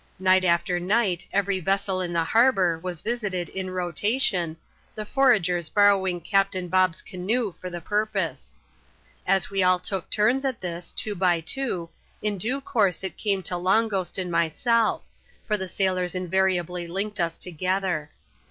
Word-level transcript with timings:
Night 0.17 0.43
after 0.43 0.79
night 0.79 1.27
every 1.31 1.59
vessel 1.59 2.01
in 2.01 2.11
the 2.11 2.23
harbour 2.23 2.79
was 2.79 3.01
visited 3.01 3.49
in 3.49 3.69
rotation, 3.69 4.57
the 4.95 5.05
foragers 5.05 5.69
borrowing 5.69 6.19
Captain 6.21 6.67
Bob's 6.69 7.03
canoe 7.03 7.51
for 7.61 7.69
the 7.69 7.81
purpose. 7.81 8.57
As 9.27 9.51
we 9.51 9.59
dl 9.59 9.79
took 9.79 10.09
turns 10.09 10.43
at 10.43 10.59
this, 10.59 10.91
two 10.91 11.13
hy 11.13 11.39
two, 11.39 11.87
in 12.19 12.39
due 12.39 12.61
course 12.61 13.03
it 13.03 13.15
came 13.15 13.43
to 13.43 13.57
Long 13.57 13.87
Ghost 13.89 14.17
and 14.17 14.31
myself, 14.31 15.03
for 15.45 15.55
the 15.55 15.69
sailors 15.69 16.15
invariably 16.15 16.87
linked 16.87 17.19
us 17.19 17.37
together. 17.37 18.09